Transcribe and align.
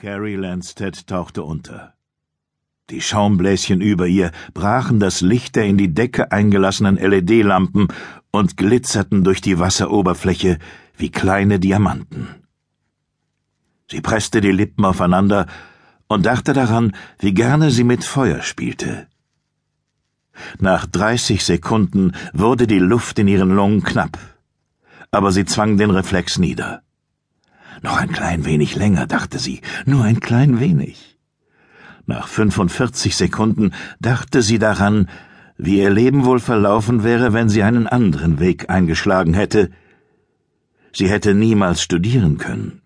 Carrie 0.00 0.36
Landstead 0.36 1.06
tauchte 1.06 1.42
unter. 1.42 1.92
Die 2.88 3.02
Schaumbläschen 3.02 3.82
über 3.82 4.06
ihr 4.06 4.32
brachen 4.54 4.98
das 4.98 5.20
Licht 5.20 5.56
der 5.56 5.66
in 5.66 5.76
die 5.76 5.92
Decke 5.92 6.32
eingelassenen 6.32 6.96
LED-Lampen 6.96 7.88
und 8.30 8.56
glitzerten 8.56 9.24
durch 9.24 9.42
die 9.42 9.58
Wasseroberfläche 9.58 10.58
wie 10.96 11.10
kleine 11.10 11.60
Diamanten. 11.60 12.28
Sie 13.90 14.00
presste 14.00 14.40
die 14.40 14.52
Lippen 14.52 14.86
aufeinander 14.86 15.46
und 16.08 16.24
dachte 16.24 16.54
daran, 16.54 16.96
wie 17.18 17.34
gerne 17.34 17.70
sie 17.70 17.84
mit 17.84 18.02
Feuer 18.02 18.40
spielte. 18.40 19.06
Nach 20.58 20.86
dreißig 20.86 21.44
Sekunden 21.44 22.12
wurde 22.32 22.66
die 22.66 22.78
Luft 22.78 23.18
in 23.18 23.28
ihren 23.28 23.50
Lungen 23.50 23.82
knapp, 23.82 24.18
aber 25.10 25.30
sie 25.30 25.44
zwang 25.44 25.76
den 25.76 25.90
Reflex 25.90 26.38
nieder. 26.38 26.82
Noch 27.82 27.96
ein 27.96 28.12
klein 28.12 28.44
wenig 28.44 28.76
länger, 28.76 29.06
dachte 29.06 29.38
sie, 29.38 29.60
nur 29.86 30.04
ein 30.04 30.20
klein 30.20 30.60
wenig. 30.60 31.18
Nach 32.06 32.26
45 32.26 33.16
Sekunden 33.16 33.72
dachte 34.00 34.42
sie 34.42 34.58
daran, 34.58 35.08
wie 35.56 35.78
ihr 35.78 35.90
Leben 35.90 36.24
wohl 36.24 36.40
verlaufen 36.40 37.04
wäre, 37.04 37.32
wenn 37.32 37.48
sie 37.48 37.62
einen 37.62 37.86
anderen 37.86 38.40
Weg 38.40 38.70
eingeschlagen 38.70 39.34
hätte. 39.34 39.70
Sie 40.92 41.08
hätte 41.08 41.34
niemals 41.34 41.82
studieren 41.82 42.38
können. 42.38 42.82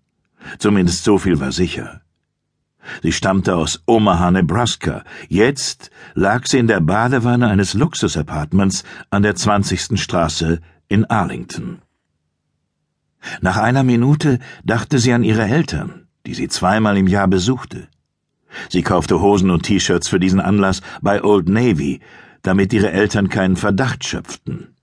Zumindest 0.59 1.03
so 1.03 1.17
viel 1.17 1.39
war 1.39 1.51
sicher. 1.51 2.01
Sie 3.01 3.11
stammte 3.11 3.55
aus 3.55 3.81
Omaha, 3.87 4.29
Nebraska. 4.31 5.03
Jetzt 5.27 5.89
lag 6.13 6.45
sie 6.45 6.59
in 6.59 6.67
der 6.67 6.81
Badewanne 6.81 7.47
eines 7.47 7.73
Luxusapartments 7.73 8.83
an 9.09 9.23
der 9.23 9.35
20. 9.35 9.99
Straße 9.99 10.59
in 10.87 11.05
Arlington. 11.05 11.81
Nach 13.41 13.57
einer 13.57 13.83
Minute 13.83 14.39
dachte 14.63 14.99
sie 14.99 15.13
an 15.13 15.23
ihre 15.23 15.43
Eltern, 15.43 16.07
die 16.25 16.33
sie 16.33 16.47
zweimal 16.47 16.97
im 16.97 17.07
Jahr 17.07 17.27
besuchte. 17.27 17.87
Sie 18.69 18.83
kaufte 18.83 19.21
Hosen 19.21 19.49
und 19.49 19.63
T-Shirts 19.63 20.07
für 20.07 20.19
diesen 20.19 20.39
Anlass 20.39 20.81
bei 21.01 21.23
Old 21.23 21.49
Navy, 21.49 21.99
damit 22.41 22.73
ihre 22.73 22.91
Eltern 22.91 23.29
keinen 23.29 23.57
Verdacht 23.57 24.05
schöpften. 24.05 24.75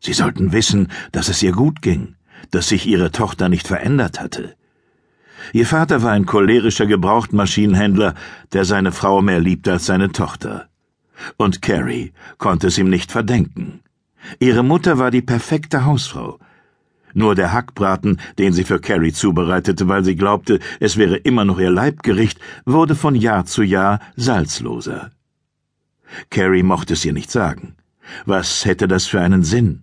Sie 0.00 0.12
sollten 0.12 0.52
wissen, 0.52 0.88
dass 1.12 1.28
es 1.28 1.42
ihr 1.42 1.52
gut 1.52 1.80
ging, 1.80 2.16
dass 2.50 2.68
sich 2.68 2.86
ihre 2.86 3.12
Tochter 3.12 3.48
nicht 3.48 3.68
verändert 3.68 4.20
hatte. 4.20 4.56
Ihr 5.52 5.66
Vater 5.66 6.02
war 6.02 6.12
ein 6.12 6.26
cholerischer 6.26 6.86
Gebrauchtmaschinenhändler, 6.86 8.14
der 8.52 8.64
seine 8.64 8.92
Frau 8.92 9.22
mehr 9.22 9.40
liebte 9.40 9.72
als 9.72 9.86
seine 9.86 10.12
Tochter. 10.12 10.68
Und 11.36 11.62
Carrie 11.62 12.12
konnte 12.38 12.68
es 12.68 12.78
ihm 12.78 12.90
nicht 12.90 13.12
verdenken. 13.12 13.80
Ihre 14.38 14.62
Mutter 14.62 14.98
war 14.98 15.10
die 15.10 15.22
perfekte 15.22 15.84
Hausfrau, 15.84 16.38
nur 17.14 17.34
der 17.34 17.52
Hackbraten, 17.52 18.20
den 18.38 18.52
sie 18.52 18.64
für 18.64 18.80
Carrie 18.80 19.12
zubereitete, 19.12 19.88
weil 19.88 20.04
sie 20.04 20.16
glaubte, 20.16 20.58
es 20.80 20.96
wäre 20.96 21.16
immer 21.16 21.44
noch 21.44 21.58
ihr 21.58 21.70
Leibgericht, 21.70 22.38
wurde 22.64 22.94
von 22.94 23.14
Jahr 23.14 23.46
zu 23.46 23.62
Jahr 23.62 24.00
salzloser. 24.16 25.10
Carrie 26.30 26.62
mochte 26.62 26.94
es 26.94 27.04
ihr 27.04 27.12
nicht 27.12 27.30
sagen. 27.30 27.76
Was 28.26 28.64
hätte 28.64 28.88
das 28.88 29.06
für 29.06 29.20
einen 29.20 29.44
Sinn? 29.44 29.82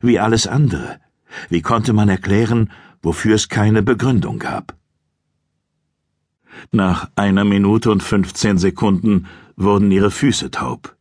Wie 0.00 0.18
alles 0.18 0.46
andere. 0.46 1.00
Wie 1.48 1.60
konnte 1.60 1.92
man 1.92 2.08
erklären, 2.08 2.70
wofür 3.02 3.34
es 3.34 3.48
keine 3.48 3.82
Begründung 3.82 4.38
gab? 4.38 4.76
Nach 6.72 7.10
einer 7.16 7.44
Minute 7.44 7.90
und 7.90 8.02
fünfzehn 8.02 8.58
Sekunden 8.58 9.26
wurden 9.56 9.90
ihre 9.90 10.10
Füße 10.10 10.50
taub. 10.50 10.96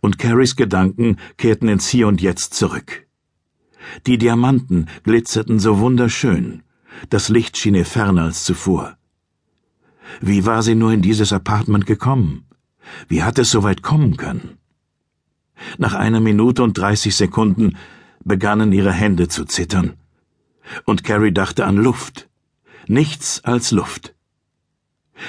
Und 0.00 0.18
Carries 0.18 0.56
Gedanken 0.56 1.16
kehrten 1.38 1.68
ins 1.68 1.88
Hier 1.88 2.06
und 2.06 2.20
Jetzt 2.20 2.54
zurück. 2.54 3.06
Die 4.06 4.18
Diamanten 4.18 4.86
glitzerten 5.02 5.58
so 5.58 5.78
wunderschön, 5.78 6.62
das 7.08 7.28
Licht 7.28 7.56
schien 7.56 7.74
ihr 7.74 7.86
ferner 7.86 8.24
als 8.24 8.44
zuvor. 8.44 8.96
Wie 10.20 10.44
war 10.44 10.62
sie 10.62 10.74
nur 10.74 10.92
in 10.92 11.02
dieses 11.02 11.32
Apartment 11.32 11.86
gekommen? 11.86 12.44
Wie 13.08 13.22
hat 13.22 13.38
es 13.38 13.50
so 13.50 13.62
weit 13.62 13.82
kommen 13.82 14.16
können? 14.16 14.58
Nach 15.78 15.94
einer 15.94 16.20
Minute 16.20 16.62
und 16.62 16.76
dreißig 16.76 17.14
Sekunden 17.14 17.76
begannen 18.24 18.72
ihre 18.72 18.92
Hände 18.92 19.28
zu 19.28 19.44
zittern. 19.44 19.94
Und 20.84 21.04
Carrie 21.04 21.32
dachte 21.32 21.64
an 21.64 21.76
Luft. 21.76 22.28
Nichts 22.86 23.44
als 23.44 23.70
Luft. 23.70 24.14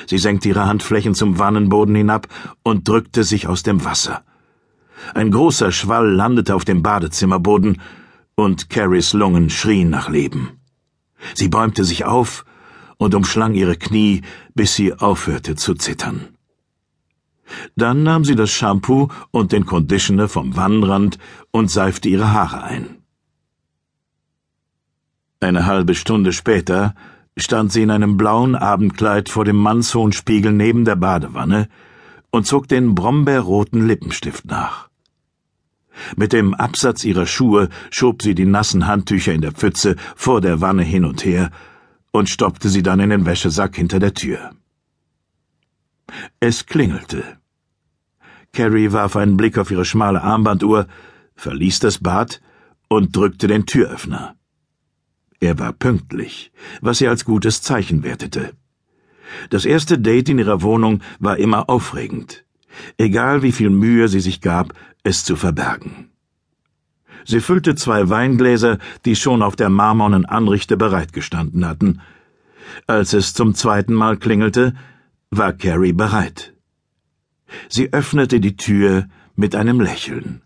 Sie 0.08 0.18
senkte 0.18 0.50
ihre 0.50 0.66
Handflächen 0.66 1.16
zum 1.16 1.38
Wannenboden 1.38 1.96
hinab 1.96 2.28
und 2.64 2.88
drückte 2.88 3.24
sich 3.24 3.48
aus 3.48 3.64
dem 3.64 3.84
Wasser. 3.84 4.24
Ein 5.14 5.32
großer 5.32 5.72
Schwall 5.72 6.12
landete 6.12 6.56
auf 6.56 6.66
dem 6.66 6.82
Badezimmerboden 6.82 7.82
und 8.36 8.70
Carries 8.70 9.14
Lungen 9.14 9.50
schrien 9.50 9.90
nach 9.90 10.10
Leben. 10.10 10.60
Sie 11.34 11.48
bäumte 11.48 11.84
sich 11.84 12.06
auf 12.06 12.46
und 12.98 13.16
umschlang 13.16 13.54
ihre 13.54 13.76
Knie, 13.76 14.22
bis 14.54 14.76
sie 14.76 14.94
aufhörte 14.94 15.56
zu 15.56 15.74
zittern. 15.76 16.30
Dann 17.76 18.04
nahm 18.04 18.24
sie 18.24 18.36
das 18.36 18.52
Shampoo 18.52 19.10
und 19.32 19.52
den 19.52 19.66
Conditioner 19.66 20.28
vom 20.28 20.56
Wannenrand 20.56 21.18
und 21.52 21.70
seifte 21.70 22.10
ihre 22.10 22.32
Haare 22.32 22.64
ein. 22.64 22.98
Eine 25.40 25.66
halbe 25.66 25.96
Stunde 25.96 26.34
später 26.34 26.94
stand 27.36 27.72
sie 27.72 27.82
in 27.82 27.92
einem 27.92 28.18
blauen 28.18 28.56
Abendkleid 28.56 29.30
vor 29.30 29.46
dem 29.46 29.56
mannshohen 29.56 30.12
Spiegel 30.12 30.54
neben 30.54 30.86
der 30.86 30.96
Badewanne 30.96 31.68
und 32.30 32.46
zog 32.46 32.68
den 32.68 32.94
brombeerroten 32.94 33.88
Lippenstift 33.88 34.46
nach. 34.46 34.91
Mit 36.16 36.34
dem 36.34 36.54
Absatz 36.54 37.04
ihrer 37.04 37.26
Schuhe 37.26 37.70
schob 37.90 38.22
sie 38.22 38.36
die 38.36 38.46
nassen 38.46 38.88
Handtücher 38.88 39.34
in 39.34 39.42
der 39.42 39.52
Pfütze 39.52 39.96
vor 40.16 40.42
der 40.42 40.62
Wanne 40.62 40.84
hin 40.84 41.06
und 41.06 41.26
her 41.26 41.52
und 42.12 42.30
stoppte 42.30 42.70
sie 42.70 42.84
dann 42.84 43.00
in 43.00 43.10
den 43.10 43.26
Wäschesack 43.26 43.76
hinter 43.76 44.00
der 44.00 44.14
Tür. 44.14 44.52
Es 46.40 46.66
klingelte. 46.66 47.24
Carrie 48.54 48.92
warf 48.92 49.16
einen 49.16 49.38
Blick 49.38 49.58
auf 49.58 49.72
ihre 49.72 49.86
schmale 49.86 50.22
Armbanduhr, 50.22 50.88
verließ 51.36 51.80
das 51.80 52.00
Bad 52.00 52.42
und 52.90 53.16
drückte 53.16 53.48
den 53.48 53.66
Türöffner. 53.66 54.36
Er 55.40 55.58
war 55.58 55.72
pünktlich, 55.72 56.52
was 56.82 57.00
sie 57.00 57.08
als 57.08 57.26
gutes 57.26 57.62
Zeichen 57.62 58.04
wertete. 58.04 58.54
Das 59.50 59.66
erste 59.66 59.98
Date 59.98 60.30
in 60.30 60.40
ihrer 60.40 60.62
Wohnung 60.62 61.02
war 61.20 61.38
immer 61.38 61.70
aufregend. 61.70 62.44
Egal 62.98 63.42
wie 63.42 63.52
viel 63.52 63.70
Mühe 63.70 64.08
sie 64.08 64.20
sich 64.20 64.42
gab, 64.42 64.74
es 65.04 65.24
zu 65.24 65.36
verbergen. 65.36 66.10
Sie 67.26 67.40
füllte 67.40 67.76
zwei 67.76 68.10
Weingläser, 68.10 68.78
die 69.06 69.16
schon 69.16 69.42
auf 69.42 69.56
der 69.56 69.70
marmornen 69.70 70.26
Anrichte 70.26 70.78
bereitgestanden 70.78 71.68
hatten. 71.68 72.02
Als 72.88 73.14
es 73.14 73.34
zum 73.34 73.54
zweiten 73.54 73.94
Mal 73.94 74.18
klingelte, 74.18 74.74
war 75.30 75.54
Carrie 75.54 75.94
bereit. 75.94 76.54
Sie 77.70 77.94
öffnete 77.94 78.40
die 78.40 78.56
Tür 78.56 79.08
mit 79.36 79.56
einem 79.56 79.80
Lächeln. 79.80 80.42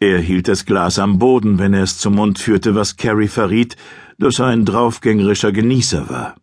Er 0.00 0.18
hielt 0.18 0.48
das 0.48 0.66
Glas 0.66 0.98
am 0.98 1.18
Boden, 1.18 1.58
wenn 1.58 1.72
er 1.72 1.84
es 1.84 1.98
zum 1.98 2.16
Mund 2.16 2.38
führte, 2.38 2.74
was 2.74 2.96
Carrie 2.96 3.28
verriet, 3.28 3.76
dass 4.18 4.38
er 4.38 4.46
ein 4.46 4.64
draufgängerischer 4.64 5.52
Genießer 5.52 6.10
war. 6.10 6.36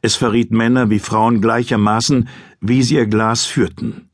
Es 0.00 0.16
verriet 0.16 0.50
Männer 0.50 0.90
wie 0.90 0.98
Frauen 0.98 1.40
gleichermaßen, 1.40 2.28
wie 2.60 2.82
sie 2.82 2.96
ihr 2.96 3.06
Glas 3.06 3.44
führten. 3.44 4.08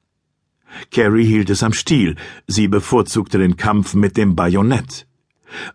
Carrie 0.91 1.25
hielt 1.25 1.51
es 1.51 1.63
am 1.63 1.73
Stiel, 1.73 2.17
sie 2.47 2.69
bevorzugte 2.69 3.39
den 3.39 3.57
Kampf 3.57 3.95
mit 3.95 4.17
dem 4.17 4.37
Bajonett. 4.37 5.07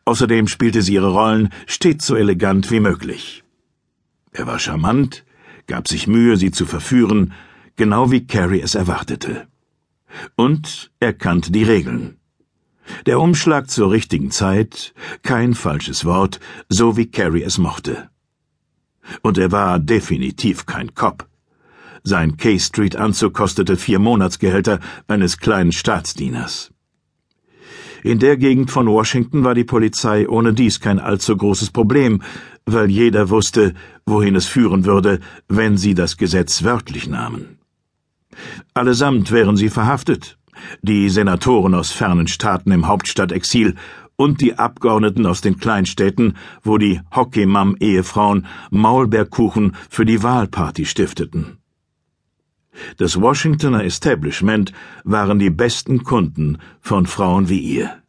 Außerdem 0.05 0.47
spielte 0.47 0.81
sie 0.81 0.93
ihre 0.93 1.11
Rollen 1.11 1.49
stets 1.65 2.05
so 2.05 2.15
elegant 2.15 2.69
wie 2.71 2.79
möglich. 2.79 3.43
Er 4.31 4.47
war 4.47 4.59
charmant, 4.59 5.25
gab 5.67 5.87
sich 5.87 6.07
Mühe, 6.07 6.37
sie 6.37 6.51
zu 6.51 6.65
verführen, 6.65 7.33
genau 7.75 8.11
wie 8.11 8.25
Carrie 8.25 8.61
es 8.61 8.75
erwartete. 8.75 9.47
Und 10.35 10.91
er 10.99 11.13
kannte 11.13 11.51
die 11.51 11.63
Regeln. 11.63 12.17
Der 13.05 13.19
Umschlag 13.19 13.69
zur 13.69 13.91
richtigen 13.91 14.29
Zeit, 14.31 14.93
kein 15.23 15.53
falsches 15.53 16.05
Wort, 16.05 16.39
so 16.69 16.97
wie 16.97 17.09
Carrie 17.09 17.43
es 17.43 17.57
mochte. 17.57 18.09
Und 19.21 19.37
er 19.37 19.51
war 19.51 19.79
definitiv 19.79 20.65
kein 20.65 20.93
Cop. 20.93 21.27
Sein 22.03 22.35
K-Street-Anzug 22.37 23.33
kostete 23.33 23.77
vier 23.77 23.99
Monatsgehälter 23.99 24.79
eines 25.07 25.37
kleinen 25.37 25.71
Staatsdieners. 25.71 26.71
In 28.03 28.19
der 28.19 28.35
Gegend 28.35 28.69
von 28.69 28.87
Washington 28.87 29.45
war 29.45 29.55
die 29.55 29.63
Polizei 29.63 30.27
ohne 30.27 30.53
dies 30.53 30.81
kein 30.81 30.99
allzu 30.99 31.37
großes 31.37 31.71
Problem, 31.71 32.21
weil 32.65 32.89
jeder 32.89 33.29
wusste, 33.29 33.73
wohin 34.05 34.35
es 34.35 34.47
führen 34.47 34.83
würde, 34.83 35.21
wenn 35.47 35.77
sie 35.77 35.93
das 35.93 36.17
Gesetz 36.17 36.63
wörtlich 36.63 37.07
nahmen. 37.07 37.59
Allesamt 38.73 39.31
wären 39.31 39.55
sie 39.55 39.69
verhaftet, 39.69 40.37
die 40.81 41.09
Senatoren 41.09 41.73
aus 41.73 41.91
fernen 41.91 42.27
Staaten 42.27 42.71
im 42.71 42.87
Hauptstadtexil 42.87 43.75
und 44.17 44.41
die 44.41 44.57
Abgeordneten 44.57 45.25
aus 45.25 45.39
den 45.39 45.57
Kleinstädten, 45.57 46.35
wo 46.61 46.77
die 46.77 46.99
Hockeymam-Ehefrauen 47.15 48.45
Maulbeerkuchen 48.69 49.77
für 49.89 50.05
die 50.05 50.21
Wahlparty 50.21 50.85
stifteten. 50.85 51.62
Das 52.97 53.19
Washingtoner 53.19 53.83
Establishment 53.83 54.73
waren 55.03 55.39
die 55.39 55.49
besten 55.49 56.03
Kunden 56.03 56.57
von 56.81 57.05
Frauen 57.05 57.49
wie 57.49 57.59
ihr. 57.59 58.01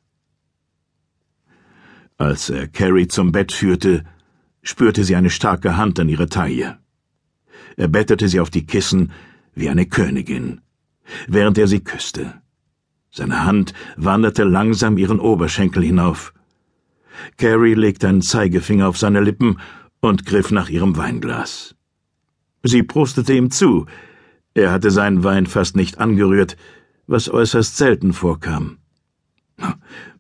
Als 2.17 2.49
er 2.51 2.69
Carrie 2.69 3.09
zum 3.09 3.33
Bett 3.33 3.53
führte, 3.53 4.05
spürte 4.63 5.05
sie 5.05 5.17
eine 5.17 5.31
starke 5.31 5.77
Hand 5.77 5.99
an 6.01 6.09
ihrer 6.09 6.29
Taille. 6.29 6.79
Er 7.77 7.89
bettete 7.89 8.29
sie 8.29 8.41
auf 8.41 8.51
die 8.51 8.67
Kissen 8.67 9.13
wie 9.55 9.69
eine 9.69 9.87
Königin, 9.87 10.61
während 11.27 11.59
er 11.59 11.69
sie 11.69 11.81
küsste. 11.81 12.41
Seine 13.11 13.45
Hand 13.45 13.75
wanderte 13.97 14.45
langsam 14.45 14.99
ihren 14.99 15.21
Oberschenkel 15.21 15.83
hinauf. 15.83 16.33
Carrie 17.37 17.75
legte 17.75 18.09
einen 18.09 18.23
Zeigefinger 18.23 18.89
auf 18.89 18.99
seine 18.99 19.21
Lippen 19.21 19.61
und 20.01 20.27
griff 20.27 20.51
nach 20.51 20.69
ihrem 20.69 20.97
Weinglas. 20.97 21.77
Sie 22.63 22.83
prostete 22.83 23.35
ihm 23.35 23.51
zu. 23.51 23.87
Er 24.55 24.71
hatte 24.71 24.91
seinen 24.91 25.25
Wein 25.25 25.47
fast 25.47 25.77
nicht 25.77 25.99
angerührt, 25.99 26.57
was 27.07 27.29
äußerst 27.29 27.77
selten 27.77 28.13
vorkam. 28.13 28.79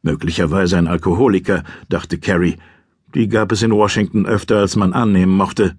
Möglicherweise 0.03 0.77
ein 0.77 0.89
Alkoholiker, 0.89 1.65
dachte 1.89 2.19
Carrie. 2.19 2.57
Die 3.15 3.29
gab 3.29 3.53
es 3.53 3.63
in 3.63 3.71
Washington 3.71 4.27
öfter, 4.27 4.59
als 4.59 4.75
man 4.77 4.93
annehmen 4.93 5.37
mochte. 5.37 5.79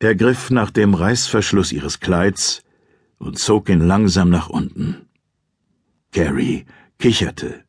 Er 0.00 0.14
griff 0.14 0.50
nach 0.50 0.70
dem 0.70 0.94
Reißverschluss 0.94 1.72
ihres 1.72 2.00
Kleids 2.00 2.62
und 3.18 3.38
zog 3.38 3.68
ihn 3.68 3.80
langsam 3.80 4.28
nach 4.28 4.48
unten. 4.48 5.06
Carrie 6.12 6.66
kicherte 6.98 7.64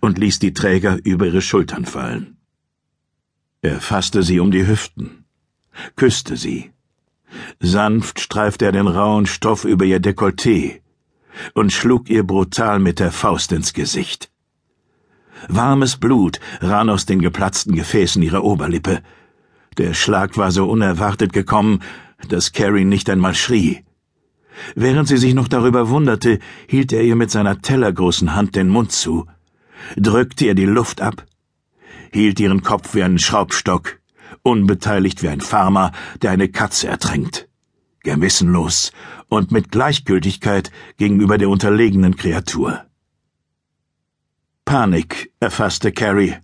und 0.00 0.18
ließ 0.18 0.38
die 0.38 0.52
Träger 0.52 0.98
über 1.04 1.26
ihre 1.26 1.42
Schultern 1.42 1.84
fallen. 1.84 2.36
Er 3.62 3.80
fasste 3.80 4.22
sie 4.22 4.40
um 4.40 4.50
die 4.50 4.66
Hüften, 4.66 5.24
küsste 5.96 6.36
sie. 6.36 6.70
Sanft 7.60 8.20
streifte 8.20 8.66
er 8.66 8.72
den 8.72 8.86
rauen 8.86 9.26
Stoff 9.26 9.64
über 9.64 9.84
ihr 9.84 10.00
Dekolleté 10.00 10.80
und 11.54 11.72
schlug 11.72 12.08
ihr 12.08 12.24
brutal 12.26 12.78
mit 12.78 12.98
der 12.98 13.12
Faust 13.12 13.52
ins 13.52 13.72
Gesicht. 13.72 14.30
Warmes 15.48 15.96
Blut 15.96 16.40
rann 16.60 16.90
aus 16.90 17.06
den 17.06 17.20
geplatzten 17.20 17.74
Gefäßen 17.74 18.22
ihrer 18.22 18.42
Oberlippe. 18.44 19.02
Der 19.76 19.94
Schlag 19.94 20.36
war 20.36 20.50
so 20.50 20.68
unerwartet 20.68 21.32
gekommen, 21.32 21.80
dass 22.28 22.52
Carrie 22.52 22.84
nicht 22.84 23.08
einmal 23.08 23.34
schrie. 23.34 23.84
Während 24.74 25.06
sie 25.06 25.18
sich 25.18 25.34
noch 25.34 25.46
darüber 25.46 25.88
wunderte, 25.88 26.40
hielt 26.66 26.92
er 26.92 27.02
ihr 27.02 27.14
mit 27.14 27.30
seiner 27.30 27.62
tellergroßen 27.62 28.34
Hand 28.34 28.56
den 28.56 28.68
Mund 28.68 28.90
zu, 28.90 29.26
drückte 29.96 30.46
ihr 30.46 30.54
die 30.54 30.64
Luft 30.64 31.00
ab, 31.00 31.24
hielt 32.12 32.40
ihren 32.40 32.62
Kopf 32.62 32.94
wie 32.94 33.04
einen 33.04 33.20
Schraubstock, 33.20 33.97
unbeteiligt 34.48 35.22
wie 35.22 35.28
ein 35.28 35.42
Farmer, 35.42 35.92
der 36.22 36.30
eine 36.30 36.48
Katze 36.48 36.88
ertränkt, 36.88 37.48
gewissenlos 38.02 38.92
und 39.28 39.52
mit 39.52 39.70
Gleichgültigkeit 39.70 40.70
gegenüber 40.96 41.36
der 41.36 41.50
unterlegenen 41.50 42.16
Kreatur. 42.16 42.84
Panik 44.64 45.32
erfasste 45.38 45.92
Carrie, 45.92 46.34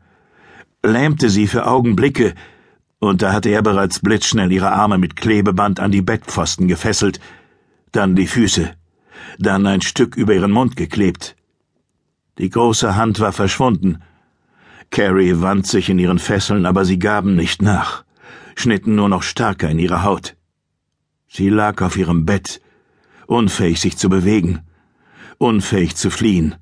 lähmte 0.83 1.31
sie 1.31 1.47
für 1.47 1.67
Augenblicke, 1.67 2.35
und 2.99 3.23
da 3.23 3.33
hatte 3.33 3.51
er 3.51 3.63
bereits 3.63 4.01
blitzschnell 4.01 4.53
ihre 4.53 4.73
Arme 4.73 4.99
mit 4.99 5.17
Klebeband 5.17 5.81
an 5.81 5.91
die 5.91 6.03
Bettpfosten 6.03 6.69
gefesselt, 6.69 7.21
dann 7.93 8.17
die 8.17 8.27
Füße, 8.27 8.75
dann 9.39 9.67
ein 9.67 9.83
Stück 9.83 10.17
über 10.17 10.35
ihren 10.35 10.53
Mund 10.53 10.77
geklebt. 10.77 11.37
Die 12.39 12.51
große 12.51 12.97
Hand 12.97 13.21
war 13.21 13.33
verschwunden. 13.33 14.03
Carrie 14.91 15.41
wand 15.41 15.67
sich 15.67 15.89
in 15.89 15.99
ihren 15.99 16.19
Fesseln, 16.19 16.67
aber 16.67 16.85
sie 16.85 16.99
gaben 16.99 17.35
nicht 17.37 17.63
nach, 17.63 18.05
schnitten 18.55 18.95
nur 18.95 19.09
noch 19.09 19.23
stärker 19.23 19.69
in 19.69 19.79
ihre 19.79 20.03
Haut. 20.03 20.37
Sie 21.29 21.49
lag 21.49 21.83
auf 21.83 21.97
ihrem 21.97 22.25
Bett, 22.25 22.61
unfähig 23.27 23.81
sich 23.81 23.97
zu 23.97 24.09
bewegen, 24.09 24.61
unfähig 25.39 25.97
zu 25.97 26.11
fliehen, 26.11 26.55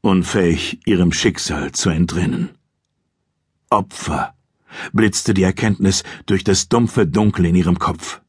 unfähig, 0.00 0.80
ihrem 0.86 1.12
Schicksal 1.12 1.72
zu 1.72 1.90
entrinnen. 1.90 2.50
Opfer, 3.68 4.34
blitzte 4.92 5.34
die 5.34 5.42
Erkenntnis 5.42 6.02
durch 6.26 6.44
das 6.44 6.68
dumpfe 6.68 7.06
Dunkel 7.06 7.46
in 7.46 7.54
ihrem 7.54 7.78
Kopf. 7.78 8.20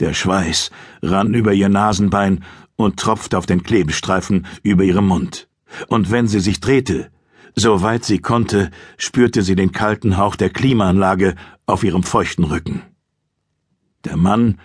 Der 0.00 0.14
Schweiß 0.14 0.70
rann 1.02 1.34
über 1.34 1.52
ihr 1.52 1.68
Nasenbein 1.68 2.44
und 2.76 2.98
tropfte 2.98 3.36
auf 3.36 3.46
den 3.46 3.62
Klebestreifen 3.62 4.46
über 4.62 4.84
ihrem 4.84 5.06
Mund. 5.06 5.48
Und 5.88 6.10
wenn 6.10 6.28
sie 6.28 6.40
sich 6.40 6.60
drehte, 6.60 7.10
so 7.58 7.82
weit 7.82 8.04
sie 8.04 8.18
konnte, 8.18 8.70
spürte 8.96 9.42
sie 9.42 9.56
den 9.56 9.72
kalten 9.72 10.16
Hauch 10.16 10.36
der 10.36 10.50
Klimaanlage 10.50 11.34
auf 11.66 11.84
ihrem 11.84 12.02
feuchten 12.02 12.44
Rücken. 12.44 12.82
Der 14.04 14.16
Mann, 14.16 14.58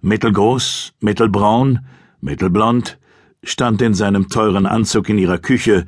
mittelgroß, 0.00 0.94
mittelbraun, 1.00 1.80
mittelblond, 2.20 2.98
stand 3.42 3.82
in 3.82 3.94
seinem 3.94 4.28
teuren 4.28 4.66
Anzug 4.66 5.08
in 5.08 5.18
ihrer 5.18 5.38
Küche 5.38 5.86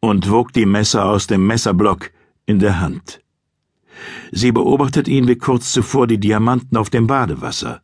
und 0.00 0.30
wog 0.30 0.52
die 0.52 0.66
Messer 0.66 1.04
aus 1.04 1.26
dem 1.26 1.46
Messerblock 1.46 2.10
in 2.46 2.58
der 2.58 2.80
Hand. 2.80 3.20
Sie 4.32 4.52
beobachtet 4.52 5.08
ihn 5.08 5.28
wie 5.28 5.36
kurz 5.36 5.72
zuvor 5.72 6.06
die 6.06 6.18
Diamanten 6.18 6.76
auf 6.76 6.90
dem 6.90 7.06
Badewasser. 7.06 7.82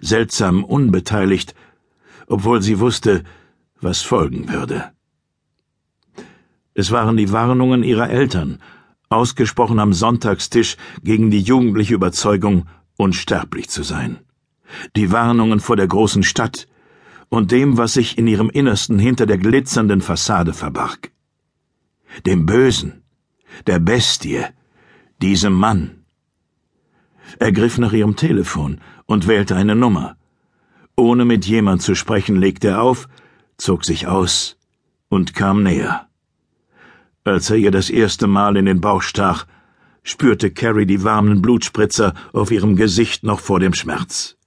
Seltsam 0.00 0.64
unbeteiligt, 0.64 1.54
obwohl 2.26 2.60
sie 2.60 2.80
wusste, 2.80 3.22
was 3.80 4.02
folgen 4.02 4.48
würde. 4.48 4.92
Es 6.78 6.92
waren 6.92 7.16
die 7.16 7.32
Warnungen 7.32 7.82
ihrer 7.82 8.08
Eltern, 8.08 8.60
ausgesprochen 9.08 9.80
am 9.80 9.92
Sonntagstisch 9.92 10.76
gegen 11.02 11.28
die 11.28 11.40
jugendliche 11.40 11.94
Überzeugung, 11.94 12.68
unsterblich 12.96 13.68
zu 13.68 13.82
sein. 13.82 14.20
Die 14.94 15.10
Warnungen 15.10 15.58
vor 15.58 15.74
der 15.74 15.88
großen 15.88 16.22
Stadt, 16.22 16.68
und 17.30 17.50
dem, 17.50 17.78
was 17.78 17.94
sich 17.94 18.16
in 18.16 18.28
ihrem 18.28 18.48
Innersten 18.48 19.00
hinter 19.00 19.26
der 19.26 19.38
glitzernden 19.38 20.00
Fassade 20.00 20.52
verbarg. 20.54 21.10
Dem 22.26 22.46
Bösen, 22.46 23.02
der 23.66 23.80
Bestie, 23.80 24.44
diesem 25.20 25.54
Mann. 25.54 26.04
Er 27.40 27.50
griff 27.50 27.78
nach 27.78 27.92
ihrem 27.92 28.14
Telefon 28.14 28.80
und 29.04 29.26
wählte 29.26 29.56
eine 29.56 29.74
Nummer. 29.74 30.16
Ohne 30.94 31.24
mit 31.24 31.44
jemand 31.44 31.82
zu 31.82 31.96
sprechen, 31.96 32.36
legte 32.36 32.68
er 32.68 32.82
auf, 32.82 33.08
zog 33.56 33.84
sich 33.84 34.06
aus 34.06 34.56
und 35.08 35.34
kam 35.34 35.64
näher. 35.64 36.07
Als 37.28 37.50
er 37.50 37.56
ihr 37.56 37.70
das 37.70 37.90
erste 37.90 38.26
Mal 38.26 38.56
in 38.56 38.64
den 38.64 38.80
Bauch 38.80 39.02
stach, 39.02 39.46
spürte 40.02 40.50
Carrie 40.50 40.86
die 40.86 41.04
warmen 41.04 41.42
Blutspritzer 41.42 42.14
auf 42.32 42.50
ihrem 42.50 42.74
Gesicht 42.74 43.22
noch 43.22 43.40
vor 43.40 43.60
dem 43.60 43.74
Schmerz. 43.74 44.38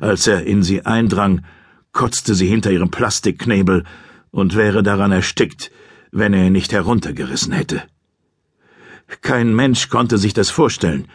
Als 0.00 0.26
er 0.26 0.44
in 0.44 0.64
sie 0.64 0.84
eindrang, 0.84 1.44
kotzte 1.92 2.34
sie 2.34 2.48
hinter 2.48 2.72
ihrem 2.72 2.90
Plastikknebel 2.90 3.84
und 4.32 4.56
wäre 4.56 4.82
daran 4.82 5.12
erstickt, 5.12 5.70
wenn 6.10 6.34
er 6.34 6.48
ihn 6.48 6.52
nicht 6.52 6.72
heruntergerissen 6.72 7.52
hätte. 7.52 7.84
Kein 9.20 9.54
Mensch 9.54 9.88
konnte 9.88 10.18
sich 10.18 10.34
das 10.34 10.50
vorstellen, 10.50 11.06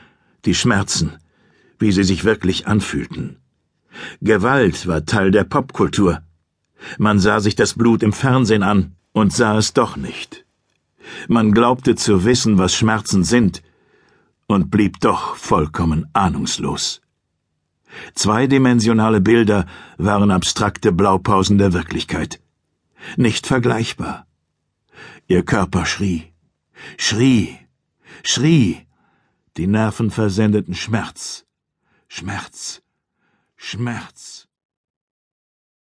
die 0.45 0.55
Schmerzen, 0.55 1.17
wie 1.77 1.91
sie 1.91 2.05
sich 2.05 2.23
wirklich 2.23 2.67
anfühlten. 2.67 3.35
Gewalt 4.21 4.87
war 4.87 5.05
Teil 5.05 5.31
der 5.31 5.43
Popkultur. 5.43 6.21
Man 6.97 7.19
sah 7.19 7.41
sich 7.41 7.55
das 7.55 7.73
Blut 7.73 8.01
im 8.01 8.13
Fernsehen 8.13 8.63
an 8.63 8.95
und 9.11 9.33
sah 9.33 9.57
es 9.57 9.73
doch 9.73 9.97
nicht. 9.97 10.45
Man 11.27 11.51
glaubte 11.51 11.95
zu 11.95 12.25
wissen, 12.25 12.57
was 12.57 12.75
Schmerzen 12.75 13.23
sind, 13.23 13.61
und 14.47 14.71
blieb 14.71 14.99
doch 14.99 15.35
vollkommen 15.35 16.07
ahnungslos. 16.13 17.01
Zweidimensionale 18.15 19.21
Bilder 19.21 19.65
waren 19.97 20.31
abstrakte 20.31 20.91
Blaupausen 20.91 21.57
der 21.57 21.73
Wirklichkeit. 21.73 22.41
Nicht 23.15 23.47
vergleichbar. 23.47 24.25
Ihr 25.27 25.43
Körper 25.43 25.85
schrie, 25.85 26.33
schrie, 26.97 27.57
schrie, 28.23 28.85
die 29.57 29.67
Nerven 29.67 30.09
versendeten 30.11 30.73
Schmerz, 30.73 31.45
Schmerz, 32.07 32.81
Schmerz. 33.55 34.48